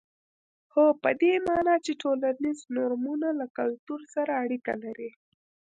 [0.73, 5.11] هو په دې معنا چې ټولنیز نورمونه له کلتور سره اړیکه لري.